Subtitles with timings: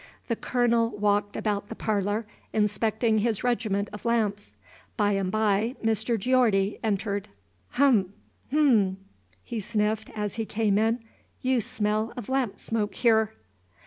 [0.29, 4.55] The Colonel walked about the parlor, inspecting his regiment of lamps.
[4.97, 6.17] By and by Mr.
[6.17, 7.27] Geordie entered.
[7.77, 8.07] "Mph!
[8.51, 8.95] mph!"
[9.43, 11.03] he sniffed, as he came in.
[11.41, 13.35] "You smell of lamp smoke here."